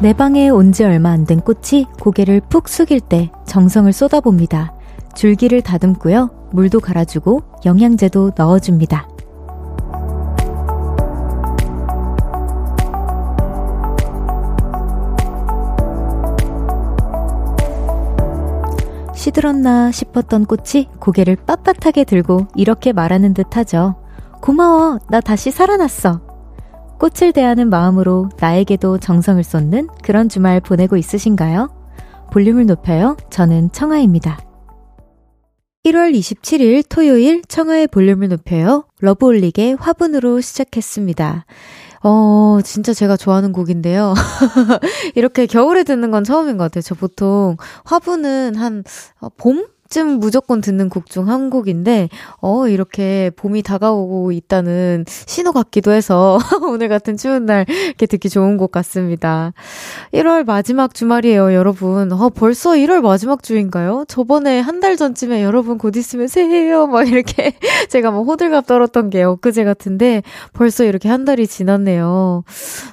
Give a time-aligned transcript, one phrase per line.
[0.00, 4.74] 내 방에 온 지 얼마 안 된 꽃이 고개를 푹 숙일 때 정성을 쏟아봅니다.
[5.14, 6.30] 줄기를 다듬고요.
[6.52, 9.08] 물도 갈아주고 영양제도 넣어줍니다.
[19.14, 23.96] 시들었나 싶었던 꽃이 고개를 빳빳하게 들고 이렇게 말하는 듯 하죠.
[24.40, 26.20] 고마워, 나 다시 살아났어.
[26.98, 31.70] 꽃을 대하는 마음으로 나에게도 정성을 쏟는 그런 주말 보내고 있으신가요?
[32.32, 33.16] 볼륨을 높여요.
[33.30, 34.38] 저는 청아입니다.
[35.84, 38.86] 1월 27일 토요일 청하의 볼륨을 높여요.
[39.00, 41.46] 러브올릭의 화분으로 시작했습니다.
[42.02, 44.14] 어, 진짜 제가 좋아하는 곡인데요.
[45.14, 46.82] 이렇게 겨울에 듣는 건 처음인 것 같아요.
[46.82, 48.82] 저 보통 화분은 한
[49.20, 49.66] 어, 봄?
[49.90, 52.08] 쯤 무조건 듣는 곡 중 한 곡인데,
[52.40, 58.56] 어, 이렇게 봄이 다가오고 있다는 신호 같기도 해서 오늘 같은 추운 날 이렇게 듣기 좋은
[58.56, 59.52] 곡 같습니다.
[60.12, 62.12] 1월 마지막 주말이에요, 여러분.
[62.12, 64.04] 어, 벌써 1월 마지막 주인가요?
[64.08, 66.86] 저번에 한 달 전쯤에 여러분 곧 있으면 새해요.
[66.86, 67.54] 막 이렇게
[67.88, 72.44] 제가 뭐 호들갑 떨었던 게 엊그제 같은데 벌써 이렇게 한 달이 지났네요.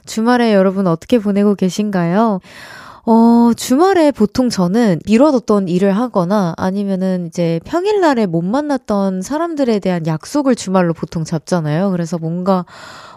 [0.05, 2.39] 주말에 여러분 어떻게 보내고 계신가요?
[3.06, 10.56] 어, 주말에 보통 저는 미뤄뒀던 일을 하거나 아니면은 이제 평일날에 못 만났던 사람들에 대한 약속을
[10.56, 11.92] 주말로 보통 잡잖아요.
[11.92, 12.66] 그래서 뭔가,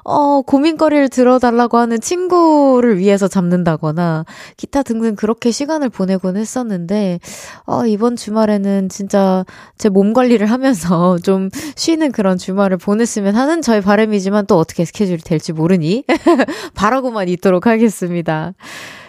[0.02, 4.24] 어, 고민거리를 들어달라고 하는 친구를 위해서 잡는다거나
[4.56, 7.20] 기타 등등 그렇게 시간을 보내곤 했었는데,
[7.66, 9.44] 어, 이번 주말에는 진짜
[9.78, 15.18] 제 몸 관리를 하면서 좀 쉬는 그런 주말을 보냈으면 하는 저의 바람이지만 또 어떻게 스케줄이
[15.18, 16.04] 될지 모르니
[16.74, 18.52] 바라고만 있도록 하겠습니다.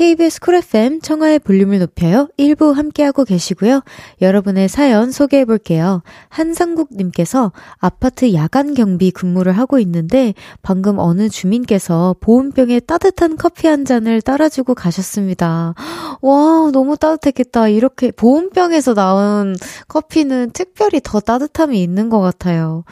[0.00, 2.30] KBS 쿨 FM 청하의 볼륨을 높여요.
[2.38, 3.82] 1부 함께하고 계시고요.
[4.22, 6.02] 여러분의 사연 소개해 볼게요.
[6.30, 14.22] 한상국님께서 아파트 야간 경비 근무를 하고 있는데 방금 어느 주민께서 보온병에 따뜻한 커피 한 잔을
[14.22, 15.74] 따라주고 가셨습니다.
[16.22, 17.68] 와, 너무 따뜻했겠다.
[17.68, 19.54] 이렇게 보온병에서 나온
[19.88, 22.84] 커피는 특별히 더 따뜻함이 있는 것 같아요.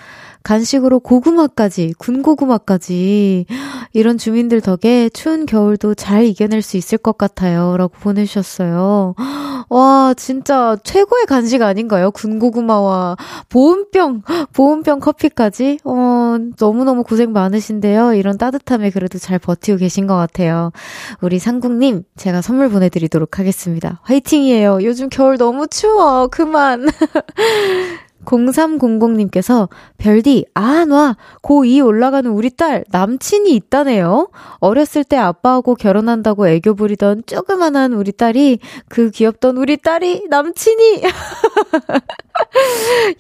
[0.43, 3.47] 간식으로 고구마까지, 군고구마까지.
[3.93, 7.77] 이런 주민들 덕에 추운 겨울도 잘 이겨낼 수 있을 것 같아요.
[7.77, 9.15] 라고 보내주셨어요.
[9.71, 12.11] 와, 진짜 최고의 간식 아닌가요?
[12.11, 13.17] 군고구마와
[13.49, 14.23] 보온병,
[14.55, 15.79] 보온병 커피까지?
[15.85, 18.15] 어, 너무너무 고생 많으신데요.
[18.15, 20.73] 이런 따뜻함에 그래도 잘 버티고 계신 것 같아요.
[21.21, 24.01] 우리 상국님, 제가 선물 보내드리도록 하겠습니다.
[24.05, 24.79] 화이팅이에요.
[24.83, 26.29] 요즘 겨울 너무 추워.
[26.29, 26.87] 그만.
[28.25, 31.17] 0300님께서 별디, 아, 놔!
[31.43, 34.29] 고2 올라가는 우리 딸, 남친이 있다네요.
[34.59, 38.59] 어렸을 때 아빠하고 결혼한다고 애교 부리던 조그만한 우리 딸이,
[38.89, 41.03] 그 귀엽던 우리 딸이, 남친이!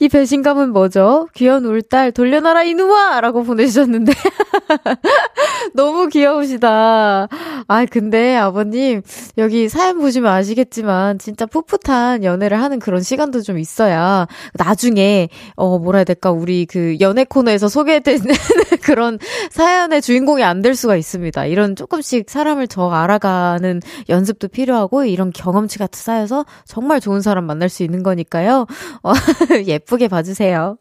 [0.00, 1.28] 이 배신감은 뭐죠?
[1.34, 3.20] 귀여운 우리 딸, 돌려놔라, 이누아!
[3.20, 4.12] 라고 보내주셨는데.
[5.74, 7.28] 너무 귀여우시다.
[7.66, 9.02] 아, 근데 아버님,
[9.38, 15.98] 여기 사연 보시면 아시겠지만, 진짜 풋풋한 연애를 하는 그런 시간도 좀 있어야, 나중에 어 뭐라
[15.98, 18.20] 해야 될까 우리 그 연애 코너에서 소개된
[18.84, 19.18] 그런
[19.50, 21.46] 사연의 주인공이 안 될 수가 있습니다.
[21.46, 27.84] 이런 조금씩 사람을 더 알아가는 연습도 필요하고 이런 경험치가 쌓여서 정말 좋은 사람 만날 수
[27.84, 28.66] 있는 거니까요.
[29.02, 29.07] 어,
[29.66, 30.78] 예쁘게 봐주세요.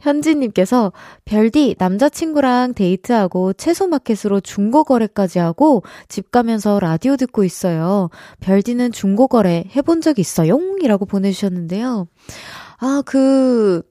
[0.00, 0.92] 현지님께서
[1.24, 8.08] 별디 남자친구랑 데이트하고 채소마켓으로 중고거래까지 하고 집 가면서 라디오 듣고 있어요.
[8.40, 10.58] 별디는 중고거래 해본 적 있어요?
[10.82, 12.06] 이라고 보내주셨는데요.
[12.80, 13.82] 아, 그,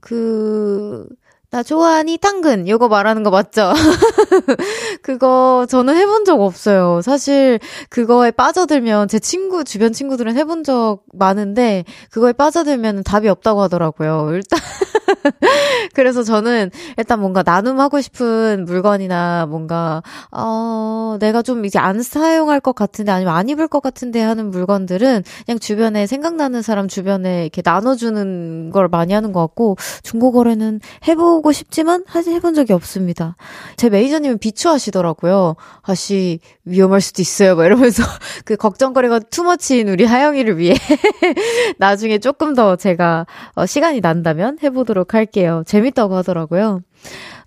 [0.00, 1.06] 그,
[1.52, 3.74] 나 좋아하니 당근 요거 말하는 거 맞죠?
[5.02, 7.02] 그거 저는 해본 적 없어요.
[7.02, 7.60] 사실
[7.90, 14.30] 그거에 빠져들면 제 친구 주변 친구들은 해본 적 많은데 그거에 빠져들면 답이 없다고 하더라고요.
[14.32, 14.58] 일단
[15.94, 22.74] 그래서 저는 일단 뭔가 나눔하고 싶은 물건이나 뭔가, 어, 내가 좀 이제 안 사용할 것
[22.74, 28.70] 같은데 아니면 안 입을 것 같은데 하는 물건들은 그냥 주변에 생각나는 사람 주변에 이렇게 나눠주는
[28.70, 33.36] 걸 많이 하는 것 같고 중고거래는 해보 고 싶지만 하지 해본 적이 없습니다.
[33.76, 35.56] 제 매니저님은 비추하시더라고요.
[35.82, 37.56] 아씨, 위험할 수도 있어요.
[37.56, 38.02] 막 이러면서
[38.44, 40.74] 그 걱정거리가 투머치인 우리 하영이를 위해
[41.78, 45.62] 나중에 조금 더 제가 어, 시간이 난다면 해보도록 할게요.
[45.66, 46.80] 재밌다고 하더라고요.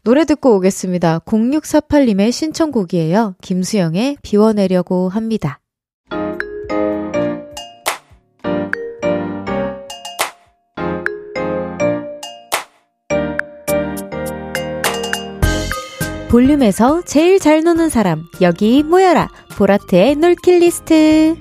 [0.03, 1.19] 노래 듣고 오겠습니다.
[1.19, 3.35] 0648님의 신청곡이에요.
[3.41, 5.59] 김수영의 비워내려고 합니다.
[16.35, 19.29] 볼륨에서 제일 잘 노는 사람, 여기 모여라.
[19.51, 21.37] 보라트의 놀킬 리스트.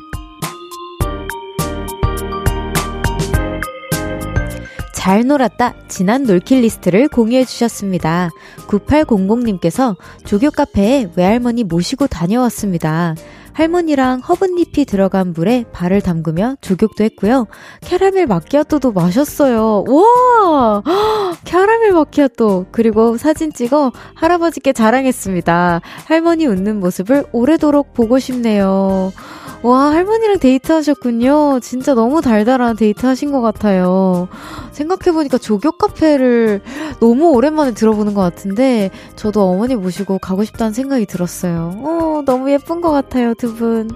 [4.94, 5.74] 잘 놀았다.
[5.88, 8.30] 지난 놀킬 리스트를 공유해 주셨습니다.
[8.68, 9.96] 9800님께서
[10.26, 13.16] 족욕 카페에 외할머니 모시고 다녀왔습니다.
[13.54, 17.46] 할머니랑 허브잎이 들어간 물에 발을 담그며 족욕도 했고요.
[17.80, 19.84] 캐러멜 마키아토도 마셨어요.
[19.88, 20.82] 와!
[21.44, 22.66] 캐러멜 마키아토.
[22.72, 25.80] 그리고 사진 찍어 할아버지께 자랑했습니다.
[26.06, 29.12] 할머니 웃는 모습을 오래도록 보고 싶네요.
[29.64, 31.60] 와, 할머니랑 데이트하셨군요.
[31.60, 34.28] 진짜 너무 달달한 데이트 하신 것 같아요.
[34.72, 36.60] 생각해보니까 조교 카페를
[37.00, 41.72] 너무 오랜만에 들어보는 것 같은데, 저도 어머니 모시고 가고 싶다는 생각이 들었어요.
[41.78, 43.90] 어, 너무 예쁜 것 같아요, 두 분.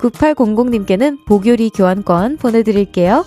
[0.00, 3.24] 9800님께는 보교리 교환권 보내드릴게요.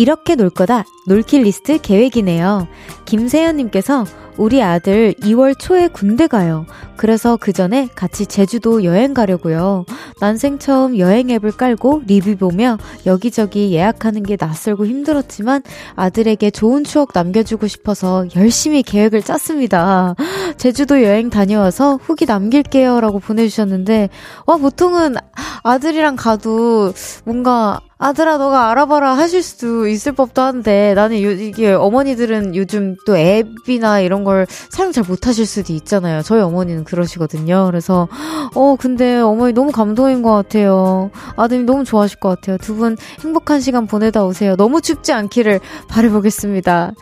[0.00, 0.84] 이렇게 놀 거다.
[1.06, 2.66] 놀킬 리스트 계획이네요.
[3.04, 4.06] 김세연님께서
[4.38, 6.64] 우리 아들 2월 초에 군대 가요.
[6.96, 9.84] 그래서 그 전에 같이 제주도 여행 가려고요.
[10.18, 15.64] 난생 처음 여행 앱을 깔고 리뷰 보며 여기저기 예약하는 게 낯설고 힘들었지만
[15.96, 20.14] 아들에게 좋은 추억 남겨주고 싶어서 열심히 계획을 짰습니다.
[20.56, 23.02] 제주도 여행 다녀와서 후기 남길게요.
[23.02, 24.08] 라고 보내주셨는데,
[24.46, 25.16] 와, 보통은
[25.62, 26.94] 아들이랑 가도
[27.26, 33.16] 뭔가 아들아 너가 알아봐라 하실 수도 있을 법도 한데 나는 요, 이게 어머니들은 요즘 또
[33.16, 36.22] 앱이나 이런 걸 사용 잘 못하실 수도 있잖아요.
[36.22, 37.66] 저희 어머니는 그러시거든요.
[37.66, 38.08] 그래서
[38.54, 41.10] 어 근데 어머니 너무 감동인 것 같아요.
[41.36, 42.56] 아드님 너무 좋아하실 것 같아요.
[42.56, 44.56] 두 분 행복한 시간 보내다 오세요.
[44.56, 46.92] 너무 춥지 않기를 바래보겠습니다.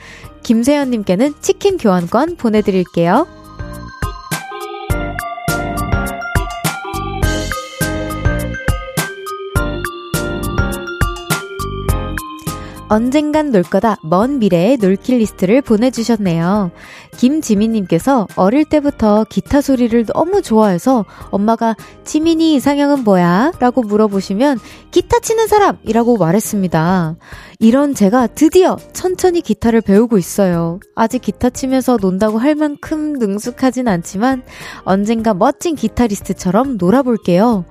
[0.43, 3.27] 김세연님께는 치킨 교환권 보내드릴게요.
[12.88, 16.70] 언젠간 놀 거다 먼 미래의 놀킬 리스트를 보내주셨네요.
[17.17, 23.52] 김지민님께서 어릴 때부터 기타 소리를 너무 좋아해서 엄마가 지민이 이상형은 뭐야?
[23.58, 24.58] 라고 물어보시면
[24.90, 27.17] 기타 치는 사람이라고 말했습니다.
[27.58, 30.81] 이런 제가 드디어 천천히 기타를 배우고 있어요.
[30.94, 34.43] 아직 기타 치면서 논다고 할 만큼 능숙하진 않지만
[34.84, 37.64] 언젠가 멋진 기타리스트처럼 놀아볼게요.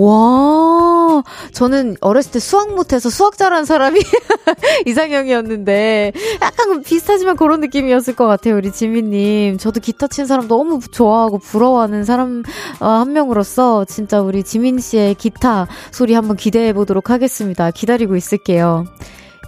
[0.00, 4.00] 와, 저는 어렸을 때 수학 못해서 수학 잘하는 사람이
[4.86, 9.58] 이상형이었는데, 약간 비슷하지만 그런 느낌이었을 것 같아요, 우리 지민님.
[9.58, 12.42] 저도 기타 치는 사람 너무 좋아하고 부러워하는 사람
[12.80, 17.70] 어, 한 명으로서 진짜 우리 지민 씨의 기타 소리 한번 기대해 보도록 하겠습니다.
[17.70, 18.86] 기다리고 있을게요.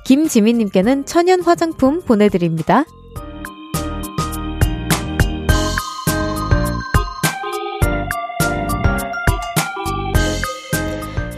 [0.04, 2.85] 김지민님께는 천연 화장품 보내드립니다.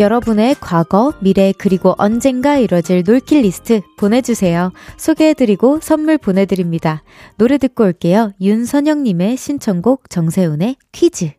[0.00, 4.72] 여러분의 과거, 미래, 그리고 언젠가 이뤄질 놀킬 리스트 보내주세요.
[4.96, 7.04] 소개해드리고 선물 보내드립니다.
[7.36, 8.32] 노래 듣고 올게요.
[8.40, 11.32] 윤선영님의 신청곡 정세훈의 퀴즈.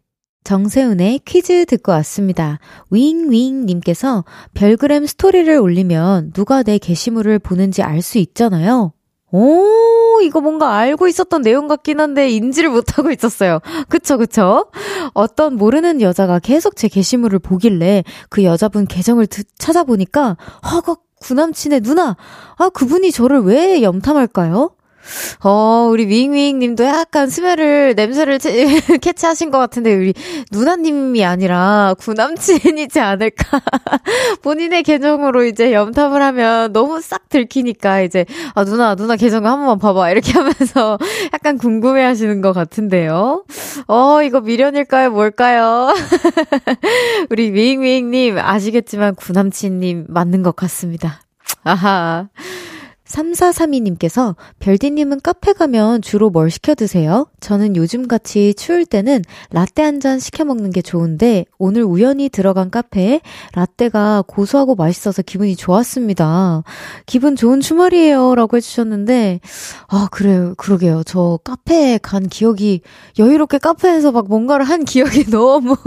[0.45, 2.59] 정세훈의 퀴즈 듣고 왔습니다.
[2.91, 8.93] 윙윙님께서 별그램 스토리를 올리면 누가 내 게시물을 보는지 알 수 있잖아요.
[9.31, 9.65] 오,
[10.21, 13.59] 이거 뭔가 알고 있었던 내용 같긴 한데 인지를 못하고 있었어요.
[13.89, 14.67] 그쵸, 그쵸?
[15.13, 20.37] 어떤 모르는 여자가 계속 제 게시물을 보길래 그 여자분 계정을 드, 찾아보니까
[20.71, 22.15] 허걱 구남친의 누나!
[22.57, 24.71] 아, 그분이 저를 왜 염탐할까요?
[25.43, 28.39] 어, 우리 윙윙 님도 약간 스멜을, 냄새를
[29.01, 30.13] 캐치하신 것 같은데, 우리
[30.51, 33.61] 누나님이 아니라 구남친이지 않을까.
[34.43, 39.79] 본인의 계정으로 이제 염탐을 하면 너무 싹 들키니까, 이제, 아, 누나, 누나 계정 한 번만
[39.79, 40.11] 봐봐.
[40.11, 40.97] 이렇게 하면서
[41.33, 43.45] 약간 궁금해 하시는 것 같은데요.
[43.87, 45.11] 어, 이거 미련일까요?
[45.11, 45.93] 뭘까요?
[47.29, 51.21] 우리 윙윙 님, 아시겠지만 구남친 님 맞는 것 같습니다.
[51.63, 52.29] 아하.
[53.07, 57.27] 3432님께서 별디님은 카페 가면 주로 뭘 시켜 드세요?
[57.39, 59.21] 저는 요즘같이 추울 때는
[59.51, 63.21] 라떼 한 잔 시켜 먹는 게 좋은데 오늘 우연히 들어간 카페에
[63.53, 66.63] 라떼가 고소하고 맛있어서 기분이 좋았습니다.
[67.05, 68.35] 기분 좋은 주말이에요.
[68.35, 69.39] 라고 해주셨는데,
[69.87, 70.53] 아, 그래요.
[70.57, 71.03] 그러게요.
[71.05, 72.81] 저 카페에 간 기억이
[73.17, 75.77] 여유롭게 카페에서 막 뭔가를 한 기억이 너무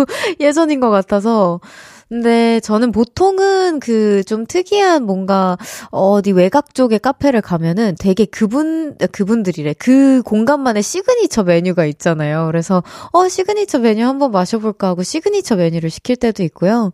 [0.40, 1.60] 예전인 것 같아서
[2.08, 5.56] 근데 저는 보통은 그 좀 특이한 뭔가
[5.90, 12.46] 어디 외곽 쪽에 카페를 가면은 되게 그분 그분들이래 그 공간만의 시그니처 메뉴가 있잖아요.
[12.46, 16.92] 그래서 어 시그니처 메뉴 한번 마셔볼까 하고 시그니처 메뉴를 시킬 때도 있고요.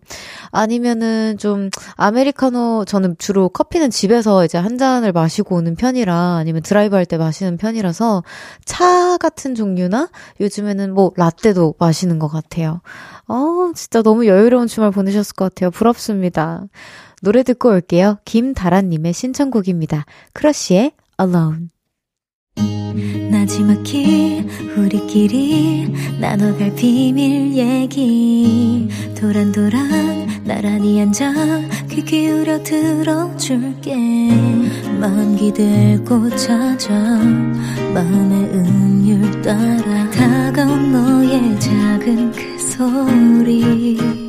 [0.50, 6.94] 아니면은 좀 아메리카노 저는 주로 커피는 집에서 이제 한 잔을 마시고 오는 편이라 아니면 드라이브
[6.96, 8.22] 할 때 마시는 편이라서
[8.64, 10.08] 차 같은 종류나
[10.40, 12.80] 요즘에는 뭐 라떼도 마시는 것 같아요.
[13.28, 15.70] 어, 진짜 너무 여유로운 주말 보내 셨을 것 같아요.
[15.70, 16.64] 부럽습니다.
[17.22, 18.18] 노래 듣고 올게요.
[18.24, 20.04] 김다란님의 신청곡입니다.
[20.32, 21.68] 크러쉬의 Alone.
[23.30, 24.46] 나지막히
[24.76, 31.32] 우리끼리 나눠갈 비밀 얘기 도란도란 나란히 앉아
[31.90, 33.94] 귀 기울여 들어줄게
[35.00, 36.94] 마음 기대고 찾아
[37.92, 44.23] 마음의 음율 따라 다가온 너의 작은 그 소리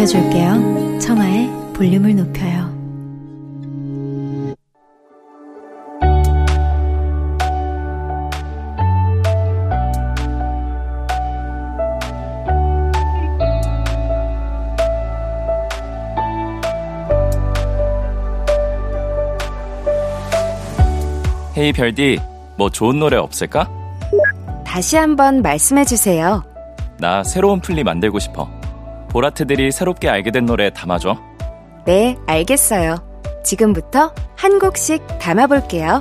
[0.00, 0.98] 높여줄게요.
[0.98, 2.70] 청하의 볼륨을 높여요.
[21.56, 22.18] 헤이 별디,
[22.56, 23.68] 뭐 좋은 노래 없을까?
[24.64, 26.42] 다시 한번 말씀해주세요.
[26.98, 28.59] 나 새로운 플리 만들고 싶어.
[29.10, 31.18] 보라트들이 새롭게 알게 된 노래 담아줘.
[31.84, 32.96] 네, 알겠어요.
[33.44, 36.00] 지금부터 한 곡씩 담아볼게요.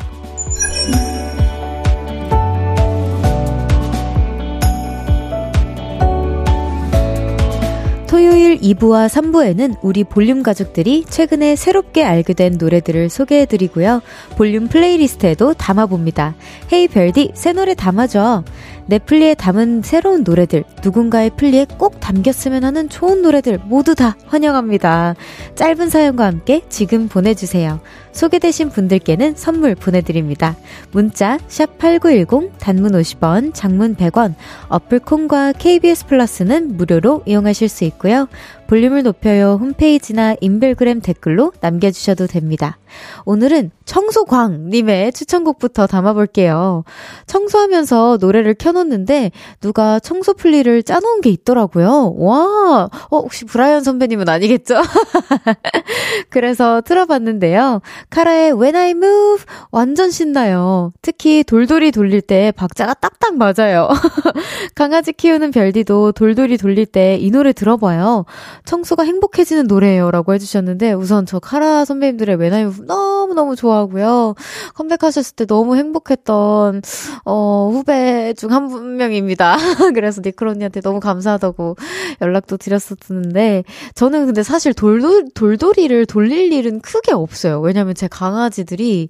[8.07, 14.01] 토요일 2부와 3부에는 우리 볼륨 가족들이 최근에 새롭게 알게 된 노래들을 소개해드리고요.
[14.35, 16.33] 볼륨 playlist에도 담아봅니다.
[16.73, 18.43] Hey 별디, 새 노래 담아줘.
[18.89, 25.13] 내 플리에 담은 새로운 노래들, 누군가의 플리에 꼭 담겼으면 하는 좋은 노래들 모두 다 환영합니다.
[25.53, 27.81] 짧은 사연과 함께 지금 보내주세요.
[28.11, 30.55] 소개되신 분들께는 선물 보내드립니다.
[30.91, 34.35] 문자 샵8910 단문 50원, 장문 100원,
[34.67, 38.27] 어플 콩과 KBS 플러스는 무료로 이용하실 수 있고요.
[38.69, 42.77] 볼륨을 높여요 홈페이지나 인별그램 댓글로 남겨주셔도 됩니다.
[43.25, 46.83] 오늘은 청소광님의 추천곡부터 담아볼게요.
[47.25, 52.13] 청소하면서 노래를 켜놓는데 누가 청소 플리를 짜놓은 게 있더라고요.
[52.17, 54.75] 와, 어, 혹시 브라이언 선배님은 아니겠죠?
[56.29, 57.81] 그래서 틀어봤는데요.
[58.09, 60.91] 카라의 When I Move 완전 신나요.
[61.01, 63.89] 특히 돌돌이 돌릴 때 박자가 딱딱 맞아요.
[64.75, 68.25] 강아지 키우는 별디도 돌돌이 돌릴 때 이 노래 들어봐요.
[68.65, 70.11] 청소가 행복해지는 노래예요.
[70.11, 74.35] 라고 해주셨는데, 우선 저 카라 선배님들의 외나이 너무너무 좋아하고요.
[74.75, 76.81] 컴백하셨을 때 너무 행복했던,
[77.25, 79.57] 어, 후배 중한 분명입니다.
[79.93, 81.75] 그래서 니클 언니한테 너무 감사하다고
[82.21, 83.63] 연락도 드렸었는데,
[83.95, 87.59] 저는 근데 사실 돌돌, 돌돌이를 돌릴 일은 크게 없어요.
[87.59, 89.09] 왜냐면 제 강아지들이,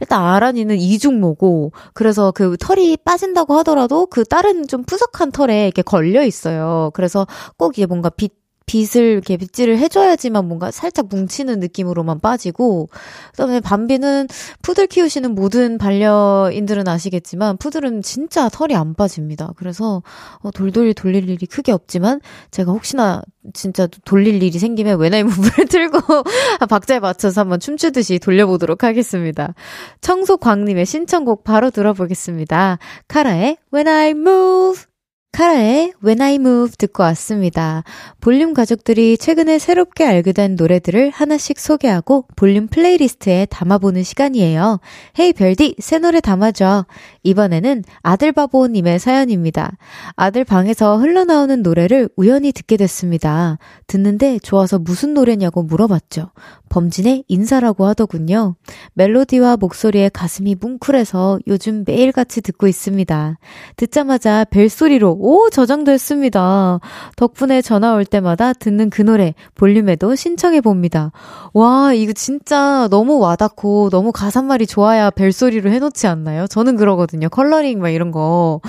[0.00, 6.24] 일단 아란이는 이중모고, 그래서 그 털이 빠진다고 하더라도 그 다른 좀 푸석한 털에 이렇게 걸려
[6.24, 6.90] 있어요.
[6.94, 8.39] 그래서 꼭 이게 뭔가 빛
[8.70, 12.88] 빗을 이렇게 빗질을 해줘야지만 뭔가 살짝 뭉치는 느낌으로만 빠지고
[13.32, 14.28] 그다음에 밤비는
[14.62, 19.54] 푸들 키우시는 모든 반려인들은 아시겠지만 푸들은 진짜 털이 안 빠집니다.
[19.56, 20.04] 그래서
[20.38, 22.20] 어, 돌돌이 돌릴 일이 크게 없지만
[22.52, 23.22] 제가 혹시나
[23.54, 25.98] 진짜 돌릴 일이 생기면 외나이 무브를 틀고
[26.70, 29.52] 박자에 맞춰서 한번 춤추듯이 돌려보도록 하겠습니다.
[30.00, 32.78] 청소광님의 신청곡 바로 들어보겠습니다.
[33.08, 34.89] 카라의 When I Move
[35.32, 37.84] 카라의 When I Move 듣고 왔습니다.
[38.20, 44.80] 볼륨 가족들이 최근에 새롭게 알게 된 노래들을 하나씩 소개하고 볼륨 playlist에 담아보는 시간이에요.
[45.18, 46.84] Hey 별디, 새 노래 담아줘.
[47.22, 49.78] 이번에는 아들바보님의 사연입니다.
[50.16, 53.58] 아들 방에서 흘러나오는 노래를 우연히 듣게 됐습니다.
[53.86, 56.32] 듣는데 좋아서 무슨 노래냐고 물어봤죠.
[56.70, 58.54] 범진의 인사라고 하더군요.
[58.94, 63.38] 멜로디와 목소리에 가슴이 뭉클해서 요즘 매일같이 듣고 있습니다.
[63.76, 66.80] 듣자마자 벨소리로 오 저장도 했습니다.
[67.16, 71.10] 덕분에 전화 올 때마다 듣는 그 노래 볼륨에도 신청해 봅니다.
[71.52, 76.46] 와 이거 진짜 너무 와닿고 너무 가사말이 좋아야 벨소리로 해놓지 않나요?
[76.46, 77.28] 저는 그러거든요.
[77.28, 78.60] 컬러링 막 이런 거.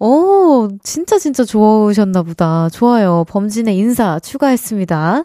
[0.00, 2.68] 오 진짜 진짜 좋으셨나 보다.
[2.70, 3.24] 좋아요.
[3.28, 5.24] 범진의 인사 추가했습니다.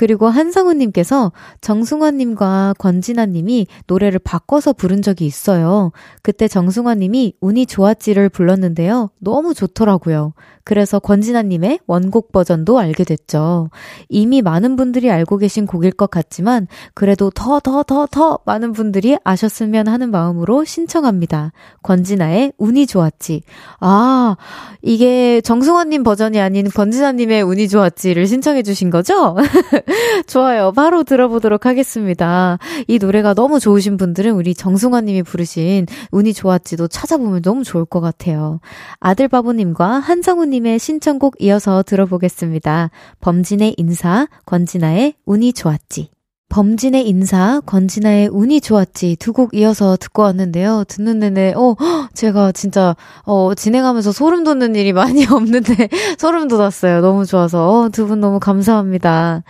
[0.00, 1.30] 그리고 한상우님께서
[1.60, 5.92] 정승환님과 권진아님이 노래를 바꿔서 부른 적이 있어요.
[6.22, 9.10] 그때 정승환님이 운이 좋았지를 불렀는데요.
[9.18, 10.32] 너무 좋더라고요.
[10.64, 13.68] 그래서 권진아님의 원곡 버전도 알게 됐죠.
[14.08, 19.18] 이미 많은 분들이 알고 계신 곡일 것 같지만 그래도 더 더 더 더 많은 분들이
[19.22, 21.52] 아셨으면 하는 마음으로 신청합니다.
[21.82, 23.42] 권진아의 운이 좋았지.
[23.80, 24.36] 아,
[24.80, 29.36] 이게 정승환님 버전이 아닌 권진아님의 운이 좋았지를 신청해 주신 거죠?
[30.26, 30.72] 좋아요.
[30.72, 32.58] 바로 들어보도록 하겠습니다.
[32.86, 38.00] 이 노래가 너무 좋으신 분들은 우리 정승환 님이 부르신 운이 좋았지도 찾아보면 너무 좋을 것
[38.00, 38.60] 같아요.
[39.00, 42.90] 아들 바보님과 한성우님 님의 신청곡 이어서 들어보겠습니다.
[43.20, 46.10] 범진의 인사, 권진아의 운이 좋았지.
[46.50, 50.84] 범진의 인사, 권진아의 운이 좋았지 두 곡 이어서 듣고 왔는데요.
[50.88, 51.76] 듣는 내내, 어,
[52.12, 55.88] 제가 진짜, 어, 진행하면서 소름 돋는 일이 많이 없는데,
[56.18, 57.00] 소름 돋았어요.
[57.00, 57.70] 너무 좋아서.
[57.70, 59.44] 어, 두 분 너무 감사합니다.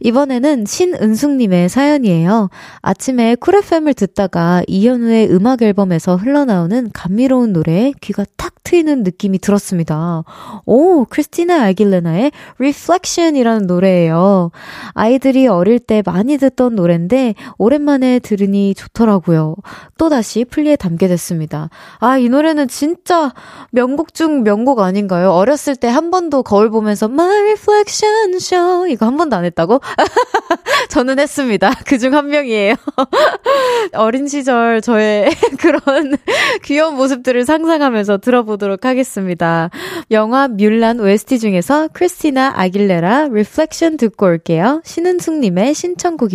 [0.00, 2.48] 이번에는 신은숙님의 사연이에요.
[2.80, 10.24] 아침에 쿨FM을 듣다가 이현우의 음악 앨범에서 흘러나오는 감미로운 노래에 귀가 탁 트이는 느낌이 들었습니다.
[10.64, 14.50] 오, 크리스티나 아길레나의 Reflection이라는 노래예요.
[14.94, 19.56] 아이들이 어릴 때 많이 듣던 노래인데 오랜만에 들으니 좋더라고요.
[19.98, 21.68] 또다시 플리에 담게 됐습니다.
[21.98, 23.32] 아, 이 노래는 진짜
[23.72, 25.32] 명곡 중 명곡 아닌가요?
[25.32, 29.80] 어렸을 때 한 번도 거울 보면서 My Reflection Show 이거 한 번도 안 했다고?
[30.90, 31.72] 저는 했습니다.
[31.86, 32.74] 그중 한 명이에요.
[33.94, 36.16] 어린 시절 저의 그런
[36.64, 39.70] 귀여운 모습들을 상상하면서 들어보도록 하겠습니다.
[40.10, 44.82] 영화 뮬란 OST 중에서 크리스티나 아길레라 Reflection 듣고 올게요.
[44.84, 46.34] 신은숙님의 신청곡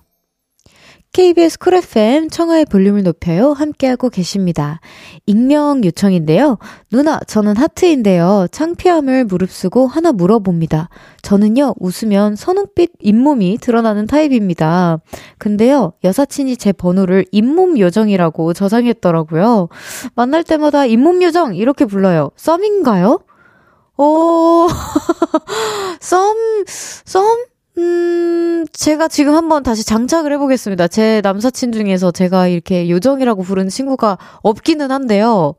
[1.13, 3.51] KBS Cool FM 청하의 볼륨을 높여요.
[3.51, 4.79] 함께하고 계십니다.
[5.25, 6.57] 익명 요청인데요.
[6.89, 8.47] 누나, 저는 하트인데요.
[8.49, 10.87] 창피함을 무릅쓰고 하나 물어봅니다.
[11.21, 14.99] 저는요, 웃으면 선홍빛 잇몸이 드러나는 타입입니다.
[15.37, 19.67] 근데요, 여사친이 제 번호를 잇몸 요정이라고 저장했더라고요.
[20.15, 21.55] 만날 때마다 잇몸 요정!
[21.55, 22.31] 이렇게 불러요.
[22.37, 23.19] 썸인가요?
[23.97, 24.67] 오,
[25.99, 27.50] 썸, 썸?
[27.77, 30.89] 음, 제가 지금 한번 다시 장착을 해보겠습니다.
[30.89, 35.55] 제 남사친 중에서 제가 이렇게 요정이라고 부르는 친구가 없기는 한데요.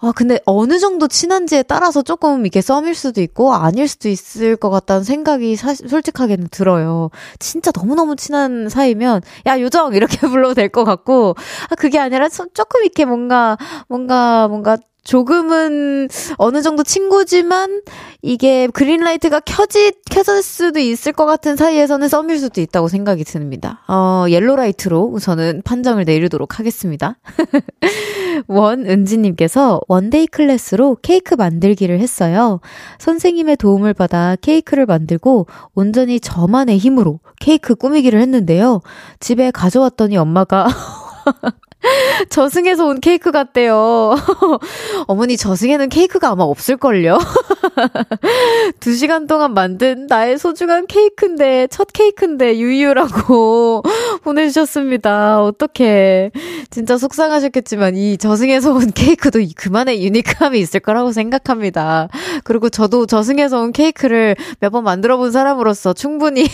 [0.00, 4.68] 아, 근데 어느 정도 친한지에 따라서 조금 이렇게 썸일 수도 있고 아닐 수도 있을 것
[4.70, 7.10] 같다는 생각이 사, 솔직하게는 들어요.
[7.38, 9.94] 진짜 너무너무 친한 사이면, 야, 요정!
[9.94, 11.34] 이렇게 불러도 될 것 같고,
[11.70, 13.56] 아, 그게 아니라 조금 이렇게 뭔가,
[13.88, 17.82] 뭔가, 뭔가 조금은 어느 정도 친구지만
[18.22, 23.82] 이게 green light가 켜지, 켜질 수도 있을 것 같은 사이에서는 썸일 수도 있다고 생각이 듭니다.
[23.88, 27.18] 어, yellow light로 저는 판정을 내리도록 하겠습니다.
[28.46, 32.60] 원은지님께서 one-day class로 케이크 만들기를 했어요.
[32.98, 38.80] 선생님의 도움을 받아 케이크를 만들고 온전히 저만의 힘으로 케이크 꾸미기를 했는데요.
[39.18, 40.68] 집에 가져왔더니 엄마가
[42.28, 44.14] 저승에서 온 케이크 같대요.
[45.06, 47.18] 어머니 저승에는 케이크가 아마 없을걸요?
[48.80, 53.82] 두 시간 동안 만든 나의 소중한 케이크인데, 첫 케이크인데, 유유라고
[54.22, 55.42] 보내주셨습니다.
[55.42, 56.30] 어떡해.
[56.70, 62.08] 진짜 속상하셨겠지만, 이 저승에서 온 케이크도 그만의 유니크함이 있을 거라고 생각합니다.
[62.44, 66.46] 그리고 저도 저승에서 온 케이크를 몇 번 만들어 본 사람으로서 충분히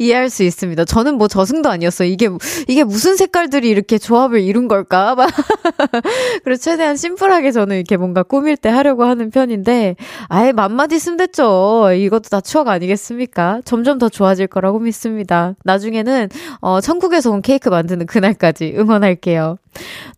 [0.00, 0.86] 이해할 수 있습니다.
[0.86, 2.08] 저는 뭐 저승도 아니었어요.
[2.08, 2.30] 이게,
[2.66, 5.16] 이게 무슨 색깔들이 이렇게 조합을 이룬 걸까?
[6.44, 9.96] 그래서 최대한 심플하게 저는 이렇게 뭔가 꾸밀 때 하려고 하는 편인데,
[10.28, 11.90] 아예 맘마디 쓰면 됐죠.
[11.92, 13.62] 이것도 다 추억 아니겠습니까?
[13.64, 15.54] 점점 더 좋아질 거라고 믿습니다.
[15.64, 16.28] 나중에는,
[16.60, 19.56] 어, 천국에서 온 케이크 만드는 그날까지 응원할게요.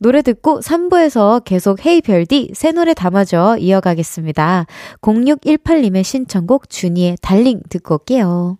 [0.01, 4.66] 노래 듣고 3부에서 계속 헤이 별디 새 노래 담아줘 이어가겠습니다.
[5.01, 8.59] 0618님의 신청곡 준이의 달링 듣고 올게요.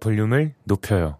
[0.00, 1.18] 볼륨을 높여요.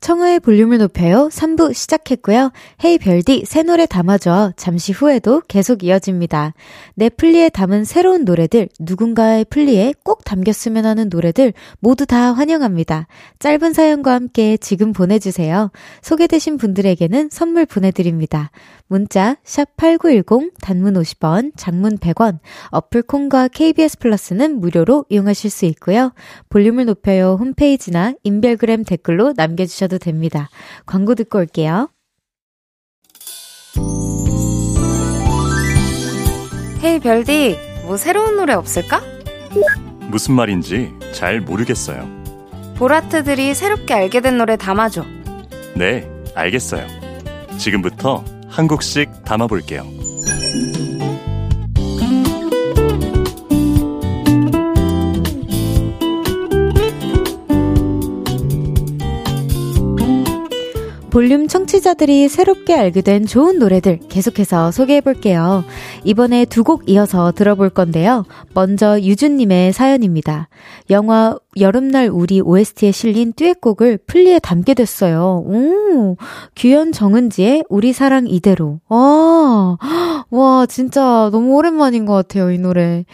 [0.00, 1.28] 청하의 볼륨을 높여요.
[1.30, 2.52] 3부 시작했고요.
[2.84, 4.54] 헤이 별디 새 노래 담아줘.
[4.56, 6.54] 잠시 후에도 계속 이어집니다.
[6.94, 13.08] 내 플리에 담은 새로운 노래들, 누군가의 플리에 꼭 담겼으면 하는 노래들 모두 다 환영합니다.
[13.38, 15.70] 짧은 사연과 함께 지금 보내주세요.
[16.00, 18.50] 소개되신 분들에게는 선물 보내드립니다.
[18.90, 26.12] 문자 샵 8910 단문 50원, 장문 100원, 어플 콩과 KBS 플러스는 무료로 이용하실 수 있고요.
[26.48, 30.48] 볼륨을 높여요 홈페이지나 인별그램 댓글로 남겨주셔도 됩니다.
[30.86, 31.88] 광고 듣고 올게요.
[36.82, 39.02] 헤이 별디, 뭐 새로운 노래 없을까?
[40.08, 42.08] 무슨 말인지 잘 모르겠어요.
[42.74, 45.04] 보라트들이 새롭게 알게 된 노래 담아줘.
[45.76, 46.88] 네, 알겠어요.
[47.56, 49.86] 지금부터 한 곡씩 담아볼게요.
[61.10, 65.64] 볼륨 청취자들이 새롭게 알게 된 좋은 노래들 계속해서 소개해 볼게요.
[66.04, 68.24] 이번에 두 곡 이어서 들어볼 건데요.
[68.54, 70.48] 먼저 유준님의 사연입니다.
[70.90, 75.42] 영화 여름날 우리 OST에 실린 듀엣곡을 플리에 담게 됐어요.
[75.46, 76.16] 오,
[76.54, 78.78] 규현 정은지의 우리 사랑 이대로.
[78.88, 79.78] 와,
[80.30, 83.04] 와, 진짜 너무 오랜만인 것 같아요, 이 노래.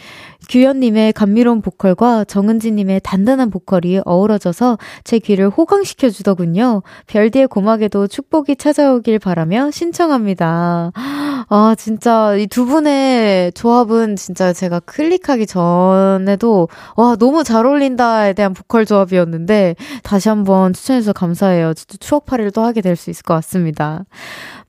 [0.49, 6.83] 규현님의 감미로운 보컬과 정은지님의 단단한 보컬이 어우러져서 제 귀를 호강시켜 주더군요.
[7.07, 10.91] 별디의 고막에도 축복이 찾아오길 바라며 신청합니다.
[11.49, 18.53] 아, 진짜 이 두 분의 조합은 진짜 제가 클릭하기 전에도 와, 너무 잘 어울린다에 대한
[18.53, 21.73] 보컬 조합이었는데 다시 한번 추천해주셔서 감사해요.
[21.99, 24.03] 추억 파리를 또 하게 될 수 있을 것 같습니다.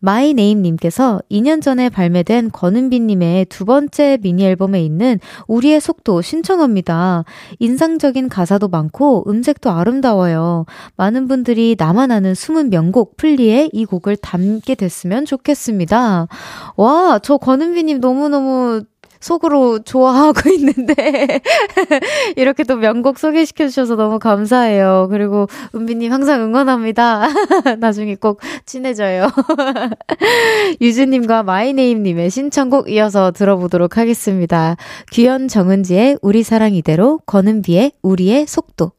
[0.00, 7.24] 마이네임님께서 2년 전에 발매된 권은비님의 두 번째 미니 앨범에 있는 우리의 속도 신청합니다.
[7.58, 10.66] 인상적인 가사도 많고 음색도 아름다워요.
[10.96, 16.28] 많은 분들이 나만 아는 숨은 명곡 플리에 이 곡을 담게 됐으면 좋겠습니다.
[16.76, 18.82] 와, 저 권은비님 너무너무
[19.20, 20.94] 속으로 좋아하고 있는데
[22.37, 25.09] 이렇게 또 명곡 소개시켜 주셔서 너무 감사해요.
[25.11, 27.28] 그리고 은비님 항상 응원합니다.
[27.78, 29.28] 나중에 꼭 친해져요.
[30.81, 34.76] 유주님과 마이네임님의 신청곡 이어서 들어보도록 하겠습니다.
[35.12, 38.97] 귀연 정은지의 우리 사랑 이대로, 권은비의 우리의 속도.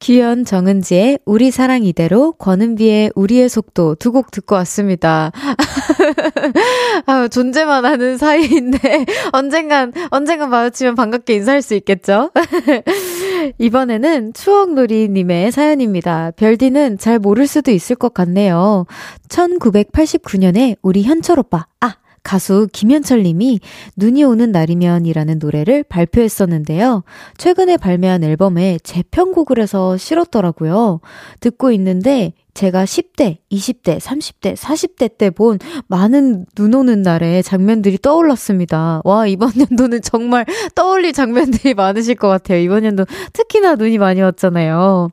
[0.00, 5.30] 기현 정은지의 우리 사랑 이대로, 권은비의 우리의 속도 두 곡 듣고 왔습니다.
[7.06, 12.30] 아, 존재만 하는 사이인데, 언젠간, 언젠간 마주치면 반갑게 인사할 수 있겠죠?
[13.58, 16.32] 이번에는 추억놀이님의 사연입니다.
[16.34, 18.86] 별디는 잘 모를 수도 있을 것 같네요.
[19.28, 23.60] 1989년에 우리 현철 오빠, 아, 가수 김현철 님이
[23.96, 27.02] 눈이 오는 날이면이라는 노래를 발표했었는데요.
[27.36, 31.00] 최근에 발매한 앨범에 재편곡을 해서 실었더라고요.
[31.40, 39.00] 듣고 있는데 제가 10대, 20대, 30대, 40대 때 본 많은 눈 오는 날의 장면들이 떠올랐습니다.
[39.04, 42.58] 와, 이번 연도는 정말 떠올릴 장면들이 많으실 것 같아요.
[42.58, 45.10] 이번 연도 특히나 눈이 많이 왔잖아요.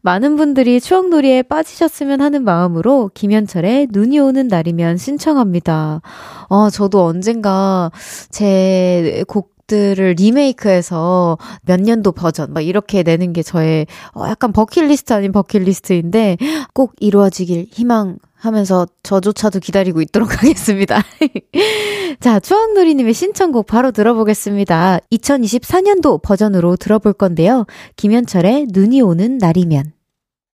[0.00, 6.00] 많은 분들이 추억놀이에 빠지셨으면 하는 마음으로 김현철의 눈이 오는 날이면 신청합니다.
[6.48, 7.90] 어, 저도 언젠가
[8.30, 15.14] 제 곡 곡들을 리메이크해서 몇 년도 버전 막 이렇게 내는 게 저의 어 약간 버킷리스트
[15.14, 16.36] 아닌 버킷리스트인데
[16.74, 21.02] 꼭 이루어지길 희망 하면서 저조차도 기다리고 있도록 하겠습니다.
[22.20, 24.98] 자, 추억놀이님의 신청곡 바로 들어보겠습니다.
[25.12, 27.66] 2024년도 버전으로 들어볼 건데요.
[27.96, 30.01] 김현철의 눈이 오는 날이면.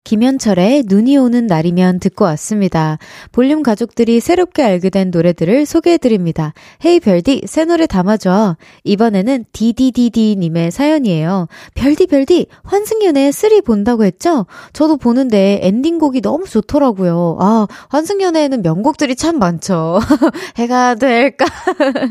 [0.08, 2.96] 김현철의 눈이 오는 날이면 듣고 왔습니다.
[3.30, 6.54] 볼륨 가족들이 새롭게 알게 된 노래들을 소개해드립니다.
[6.82, 8.56] Hey 별디, 새 노래 담아줘.
[8.84, 11.48] 이번에는 디디디디님의 사연이에요.
[11.74, 14.46] 별디 별디, 환승연애 3 본다고 했죠?
[14.72, 17.36] 저도 보는데 엔딩곡이 너무 좋더라고요.
[17.38, 20.00] 아, 환승연애에는 명곡들이 참 많죠.
[20.56, 21.44] 해가 될까?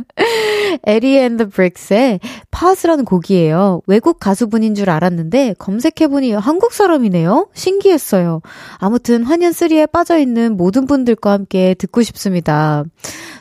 [0.86, 2.20] 에리 앤드 브릭스의
[2.52, 3.82] 파스라는 곡이에요.
[3.88, 7.48] 외국 가수분인 줄 알았는데 검색해보니 한국 사람이네요.
[7.56, 8.41] 신기 신기했어요.
[8.78, 12.84] 아무튼 환연3에 빠져있는 모든 분들과 함께 듣고 싶습니다.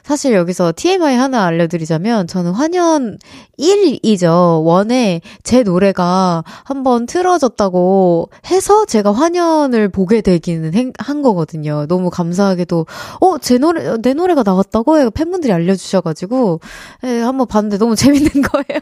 [0.06, 3.18] 사실 여기서 TMI 하나 알려드리자면 저는 환연
[3.58, 4.64] 1이죠.
[4.64, 11.86] 원에 제 노래가 한번 틀어졌다고 해서 제가 환연을 보게 되기는 한 거거든요.
[11.88, 12.86] 너무 감사하게도
[13.20, 16.60] 어, 제 노래 내 노래가 나왔다고 팬분들이 알려 주셔 가지고
[17.02, 18.80] 예, 한번 봤는데 너무 재밌는 거예요.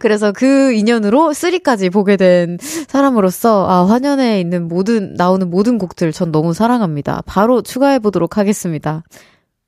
[0.00, 2.58] 그래서 그 인연으로 3까지 보게 된
[2.88, 7.22] 사람으로서 아, 환연에 있는 모든 나오는 모든 곡들 전 너무 사랑합니다.
[7.26, 9.04] 바로 추가해 보도록 하겠습니다.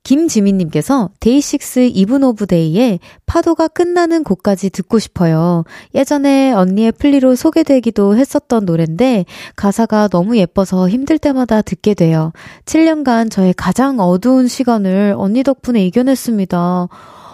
[0.07, 5.65] 김지민님께서 DAY6 Even of Day의 파도가 끝나는 곳까지 듣고 싶어요.
[5.93, 9.25] 예전에 언니의 플리로 소개되기도 했었던 노랜데
[9.57, 12.31] 가사가 너무 예뻐서 힘들 때마다 듣게 돼요.
[12.63, 16.87] 7년간 저의 가장 어두운 시간을 언니 덕분에 이겨냈습니다.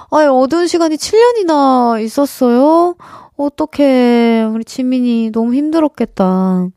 [0.10, 2.96] 아이, 어두운 시간이 7년이나 있었어요?
[3.38, 4.46] 어떡해.
[4.52, 6.70] 우리 지민이 너무 힘들었겠다.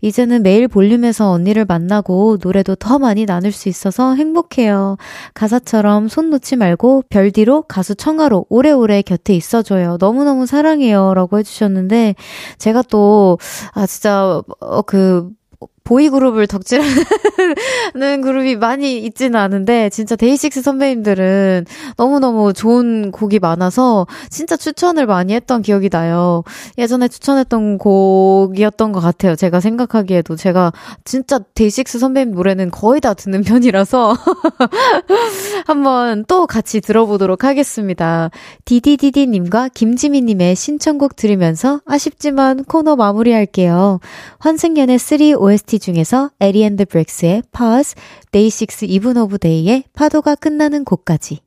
[0.00, 4.96] 이제는 매일 볼륨에서 언니를 만나고 노래도 더 많이 나눌 수 있어서 행복해요.
[5.34, 9.96] 가사처럼 손 놓지 말고 별 뒤로 가수 청아로 오래오래 곁에 있어줘요.
[9.98, 11.14] 너무너무 사랑해요.
[11.14, 12.14] 라고 해주셨는데,
[12.58, 13.38] 제가 또,
[13.72, 15.30] 아, 진짜, 어, 그,
[15.88, 21.64] 보이그룹을 덕질하는 그룹이 많이 있지는 않은데, 진짜 데이식스 선배님들은
[21.96, 26.44] 너무너무 좋은 곡이 많아서 진짜 추천을 많이 했던 기억이 나요.
[26.76, 29.34] 예전에 추천했던 곡이었던 것 같아요.
[29.34, 30.36] 제가 생각하기에도.
[30.36, 30.74] 제가
[31.06, 34.14] 진짜 DAY6 선배님 노래는 거의 다 듣는 편이라서
[35.66, 38.30] 한번 또 같이 들어보도록 하겠습니다.
[38.66, 44.00] 디디디디님과 김지민님의 신청곡 들으면서 아쉽지만 코너 마무리할게요.
[44.38, 47.94] 환승연애 3 OST 중에서 에리앤드 브렉스의 Pause,
[48.32, 51.40] 데이식스 이븐 오브 데이의 파도가 끝나는 곳까지.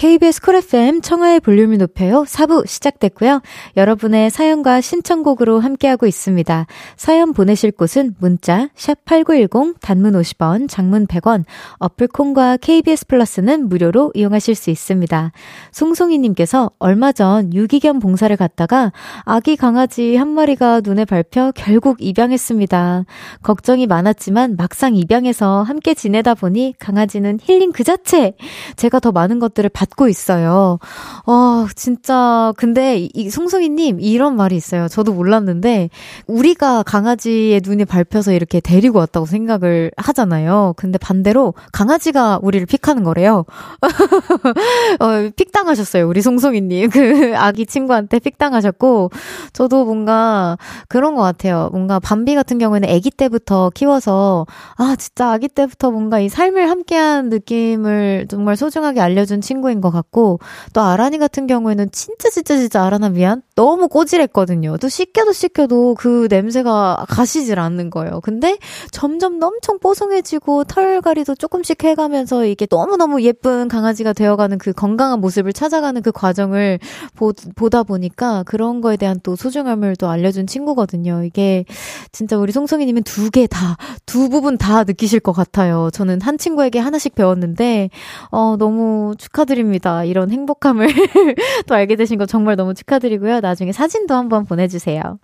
[0.00, 2.24] KBS Cool FM 청하의 볼륨을 높여요.
[2.26, 3.42] 4부 시작됐고요.
[3.76, 6.66] 여러분의 사연과 신청곡으로 함께하고 있습니다.
[6.96, 11.44] 사연 보내실 곳은 문자 샵8910 단문 50원, 장문 100원,
[11.80, 15.32] 어플 콩과 KBS 플러스는 무료로 이용하실 수 있습니다.
[15.72, 18.92] 송송이 님께서 얼마 전 유기견 봉사를 갔다가
[19.26, 23.04] 아기 강아지 한 마리가 눈에 밟혀 결국 입양했습니다.
[23.42, 28.32] 걱정이 많았지만 막상 입양해서 함께 지내다 보니 강아지는 힐링 그 자체!
[28.76, 30.78] 제가 더 많은 것들을 받 받고 있어요.
[31.26, 34.88] 어, 진짜, 근데 이 송송이님, 이런 말이 있어요.
[34.88, 35.90] 저도 몰랐는데,
[36.26, 40.74] 우리가 강아지의 눈이 밟혀서 이렇게 데리고 왔다고 생각을 하잖아요.
[40.76, 43.44] 근데 반대로 강아지가 우리를 픽하는 거래요.
[45.00, 46.08] 어, 픽당하셨어요.
[46.08, 46.90] 우리 송송이님.
[46.90, 49.10] 그 아기 친구한테 픽당하셨고,
[49.52, 50.56] 저도 뭔가
[50.88, 51.68] 그런 것 같아요.
[51.72, 57.28] 뭔가 밤비 같은 경우에는 아기 때부터 키워서, 아, 진짜 아기 때부터 뭔가 이 삶을 함께한
[57.28, 60.40] 느낌을 정말 소중하게 알려준 친구인 것 같고
[60.72, 64.78] 또 아란이 같은 경우에는 진짜 진짜 진짜 아란아 미안 너무 꼬질했거든요.
[64.78, 68.20] 또 씻겨도 씻겨도 그 냄새가 가시질 않는 거예요.
[68.22, 68.56] 근데
[68.90, 76.00] 점점 엄청 뽀송해지고 털갈이도 조금씩 해가면서 이게 너무너무 예쁜 강아지가 되어가는 그 건강한 모습을 찾아가는
[76.00, 76.78] 그 과정을
[77.16, 81.22] 보, 보다 보니까 그런 거에 대한 또 소중함을 또 알려준 친구거든요.
[81.24, 81.64] 이게
[82.12, 85.90] 진짜 우리 송송이님은 두 개 다, 두 부분 다 느끼실 것 같아요.
[85.92, 87.90] 저는 한 친구에게 하나씩 배웠는데,
[88.30, 90.04] 어, 너무 축하드립니다.
[90.04, 90.88] 이런 행복함을
[91.66, 93.40] 또 알게 되신 거 정말 너무 축하드리고요.
[93.50, 95.18] 나중에 사진도 한번 보내주세요.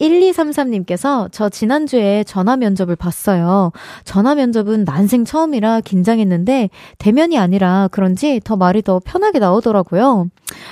[0.00, 3.70] 1233님께서 저 지난주에 전화 면접을 봤어요.
[4.04, 10.26] 전화 면접은 난생 처음이라 긴장했는데 대면이 아니라 그런지 더 말이 더 편하게 나오더라고요.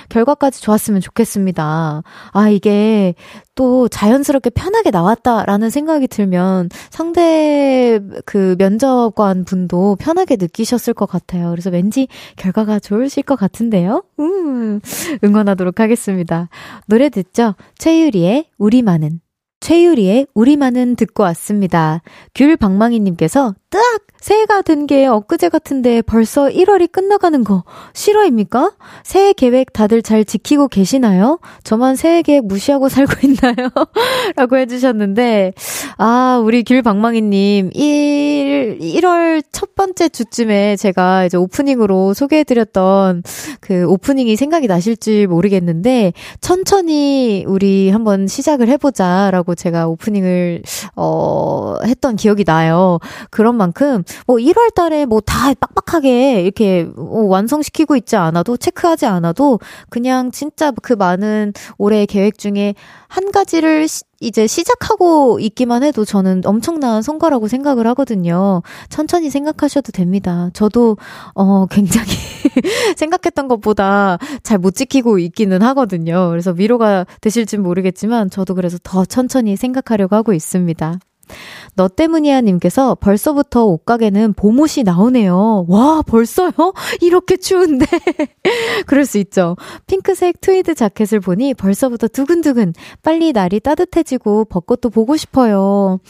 [0.09, 2.03] 결과까지 좋았으면 좋겠습니다.
[2.33, 3.15] 아, 이게
[3.61, 11.51] 또 자연스럽게 편하게 나왔다라는 생각이 들면 상대 그 면접관 분도 편하게 느끼셨을 것 같아요.
[11.51, 14.03] 그래서 왠지 결과가 좋으실 것 같은데요.
[14.19, 14.81] 음,
[15.23, 16.49] 응원하도록 하겠습니다.
[16.87, 17.55] 노래 듣죠?
[17.77, 19.21] 최유리의 우리만은.
[19.61, 22.03] 최유리의 우리만은 듣고 왔습니다.
[22.35, 23.83] 귤방망이님께서 딱
[24.21, 28.73] 새해가 든게 엊그제 같은데 벌써 1월이 끝나가는 거 실화입니까?
[29.03, 31.39] 새해 계획 다들 잘 지키고 계시나요?
[31.63, 33.71] 저만 새해 계획 무시하고 살고 있나요?
[34.37, 35.53] 라고 해주셨는데,
[35.97, 43.23] 아, 우리 귤방망이님, 1, 1월 첫 번째 주쯤에 제가 이제 오프닝으로 소개해드렸던
[43.61, 50.63] 그 오프닝이 생각이 나실지 모르겠는데, 천천히 우리 한번 시작을 해보자라고 제가 오프닝을,
[50.97, 52.99] 어, 했던 기억이 나요.
[53.31, 59.59] 그런 만큼 뭐 1월 달에 뭐 다 빡빡하게 이렇게 뭐 완성시키고 있지 않아도 체크하지 않아도
[59.91, 62.75] 그냥 진짜 그 많은 올해 계획 중에
[63.09, 63.87] 한 가지를
[64.21, 68.63] 이제 시작하고 있기만 해도 저는 엄청난 성과라고 생각을 하거든요.
[68.91, 70.51] 천천히 생각하셔도 됩니다.
[70.53, 70.99] 저도,
[71.35, 72.09] 어, 굉장히
[72.97, 76.29] 생각했던 것보다 잘 못 지키고 있기는 하거든요.
[76.29, 80.99] 그래서 위로가 되실진 모르겠지만 저도 그래서 더 천천히 생각하려고 하고 있습니다.
[81.75, 85.67] 너 때문이야 님께서 벌써부터 옷가게는 봄옷이 나오네요.
[85.69, 86.53] 와, 벌써요?
[87.01, 87.87] 이렇게 추운데.
[88.87, 89.57] 그럴 수 있죠.
[89.87, 96.01] 핑크색 트위드 자켓을 보니 벌써부터 두근두근 빨리 날이 따뜻해지고 벚꽃도 보고 싶어요.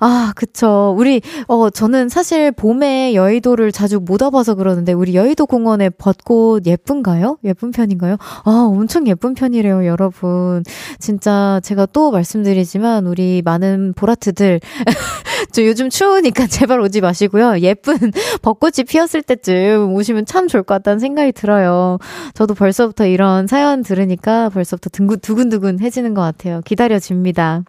[0.00, 0.94] 아, 그쵸.
[0.96, 7.38] 우리, 어, 저는 사실 봄에 여의도를 자주 못 와봐서 그러는데 우리 여의도 공원의 벚꽃 예쁜가요?
[7.44, 8.16] 예쁜 편인가요?
[8.44, 10.62] 아, 엄청 예쁜 편이래요, 여러분.
[10.98, 14.60] 진짜 제가 또 말씀드리지만 우리 많은 보라트들
[15.52, 17.60] 저 요즘 추우니까 제발 오지 마시고요.
[17.60, 17.96] 예쁜
[18.42, 21.98] 벚꽃이 피었을 때쯤 오시면 참 좋을 것 같다는 생각이 들어요.
[22.34, 26.60] 저도 벌써부터 이런 사연 들으니까 벌써부터 두근두근 해지는 것 같아요.
[26.64, 27.64] 기다려집니다.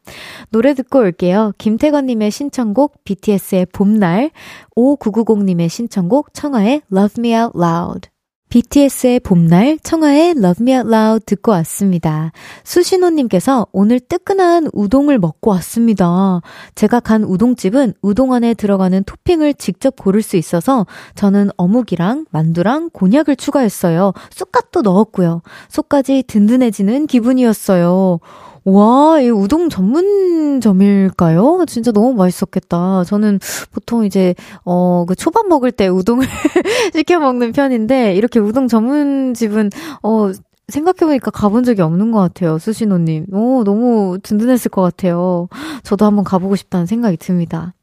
[0.49, 1.53] 노래 듣고 올게요.
[1.57, 4.31] 김태건님의 신청곡 BTS의 봄날,
[4.75, 8.09] 5990님의 신청곡 청하의 Love Me Out Loud.
[8.51, 12.33] BTS의 봄날, 청하의 Love Me Out Loud 듣고 왔습니다.
[12.65, 16.41] 수신호님께서 오늘 뜨끈한 우동을 먹고 왔습니다.
[16.75, 20.85] 제가 간 우동집은 우동 안에 들어가는 토핑을 직접 고를 수 있어서
[21.15, 24.11] 저는 어묵이랑 만두랑 곤약을 추가했어요.
[24.31, 25.41] 쑥갓도 넣었고요.
[25.69, 28.19] 속까지 든든해지는 기분이었어요.
[28.63, 31.65] 와, 이 우동 전문점일까요?
[31.67, 33.03] 진짜 너무 맛있었겠다.
[33.05, 33.39] 저는
[33.71, 36.27] 보통 이제, 어, 그 초밥 먹을 때 우동을
[36.93, 39.71] 시켜 먹는 편인데, 이렇게 우동 전문집은,
[40.03, 40.31] 어,
[40.67, 43.27] 생각해보니까 가본 적이 없는 것 같아요, 수신호님.
[43.33, 45.47] 오, 너무 든든했을 것 같아요.
[45.83, 47.73] 저도 한번 가보고 싶다는 생각이 듭니다.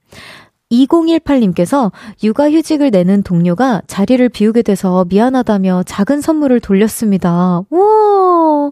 [0.70, 1.90] 2018님께서
[2.22, 7.62] 육아휴직을 내는 동료가 자리를 비우게 돼서 미안하다며 작은 선물을 돌렸습니다.
[7.70, 8.70] 우와!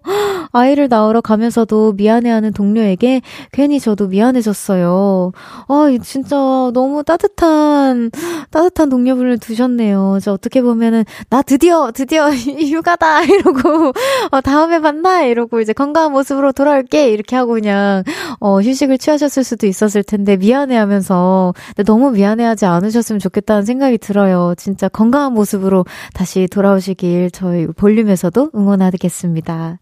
[0.53, 5.33] 아이를 낳으러 가면서도 미안해하는 동료에게 괜히 저도 미안해졌어요.
[5.69, 8.11] 아, 진짜 너무 따뜻한,
[8.51, 10.19] 따뜻한 동료분을 두셨네요.
[10.23, 13.23] 저 어떻게 보면은, 나 드디어, 드디어 휴가다!
[13.23, 13.93] 이러고,
[14.31, 15.23] 어, 다음에 만나!
[15.23, 17.11] 이러고 이제 건강한 모습으로 돌아올게!
[17.11, 18.03] 이렇게 하고 그냥,
[18.41, 21.53] 어, 휴식을 취하셨을 수도 있었을 텐데, 미안해 하면서,
[21.87, 24.55] 너무 미안해하지 않으셨으면 좋겠다는 생각이 들어요.
[24.59, 29.79] 진짜 건강한 모습으로 다시 돌아오시길 저희 볼륨에서도 응원하겠습니다.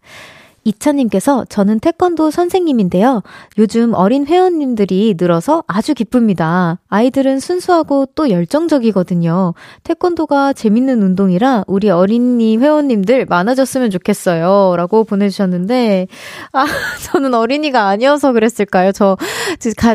[0.65, 3.21] 이찬님께서 저는 태권도 선생님인데요.
[3.57, 6.79] 요즘 어린 회원님들이 늘어서 아주 기쁩니다.
[6.89, 9.53] 아이들은 순수하고 또 열정적이거든요.
[9.83, 14.75] 태권도가 재밌는 운동이라 우리 어린이 회원님들 많아졌으면 좋겠어요.
[14.75, 16.07] 라고 보내주셨는데,
[16.51, 16.65] 아,
[17.11, 18.91] 저는 어린이가 아니어서 그랬을까요?
[18.91, 19.17] 저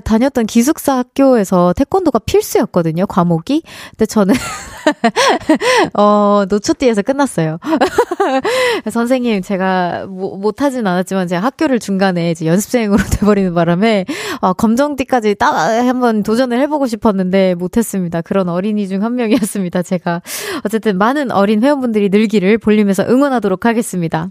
[0.05, 3.07] 다녔던 기숙사 학교에서 태권도가 필수였거든요.
[3.07, 3.63] 과목이.
[3.91, 4.35] 근데 저는
[5.95, 7.59] 어, 노초띠에서 끝났어요.
[8.91, 14.05] 선생님, 제가 뭐, 못하진 않았지만 제가 학교를 중간에 이제 연습생으로 돼버리는 바람에
[14.41, 18.21] 어, 검정띠까지 따 한번 도전을 해보고 싶었는데 못했습니다.
[18.23, 19.83] 그런 어린이 중 한 명이었습니다.
[19.83, 20.23] 제가
[20.65, 24.31] 어쨌든 많은 어린 회원분들이 늘기를 볼륨에서 응원하도록 하겠습니다.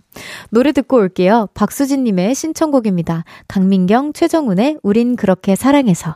[0.49, 1.47] 노래 듣고 올게요.
[1.53, 3.23] 박수진님의 신청곡입니다.
[3.47, 6.15] 강민경, 최정훈의 우린 그렇게 사랑해서.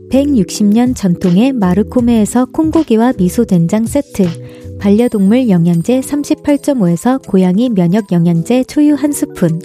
[0.11, 9.61] 160년 전통의 마르코메에서 콩고기와 미소된장 세트, 반려동물 영양제 38.5에서 고양이 면역 영양제 초유 한 스푼,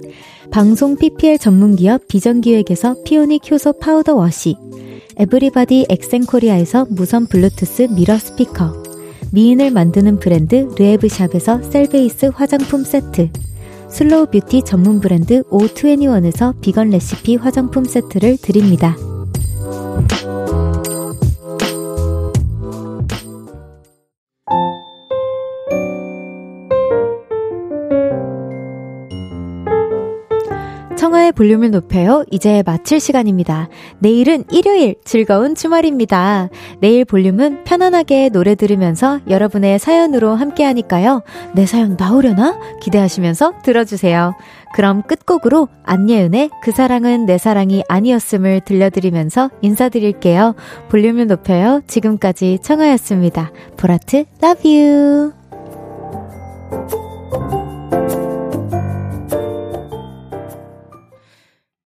[0.49, 4.55] 방송 PPL 전문기업 비전기획에서 피오닉 효소 파우더 워시,
[5.17, 8.83] 에브리바디 엑센코리아에서 무선 블루투스 mirror 스피커,
[9.33, 13.31] 미인을 만드는 브랜드 르에브샵에서 셀베이스 화장품 세트,
[13.89, 18.95] 슬로우 뷰티 전문 브랜드 O21에서 비건 레시피 화장품 세트를 드립니다.
[31.37, 32.25] 볼륨을 높여요.
[32.31, 33.69] 이제 마칠 시간입니다.
[33.99, 36.49] 내일은 일요일 즐거운 주말입니다.
[36.79, 41.21] 내일 볼륨은 편안하게 노래 들으면서 여러분의 사연으로 함께 하니까요.
[41.53, 42.57] 내 사연 나오려나?
[42.81, 44.33] 기대하시면서 들어주세요.
[44.73, 50.55] 그럼 끝곡으로 안예은의 그 사랑은 내 사랑이 아니었음을 들려드리면서 인사드릴게요.
[50.89, 51.81] 볼륨을 높여요.
[51.85, 53.51] 지금까지 청하였습니다.
[53.77, 55.31] 보라트, love you.